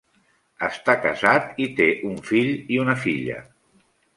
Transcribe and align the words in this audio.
Està 0.67 0.95
casat 1.03 1.61
i 1.65 1.67
té 1.81 1.87
un 2.09 2.17
fill 2.31 2.51
i 2.77 2.81
una 2.87 2.97
filla. 3.07 3.39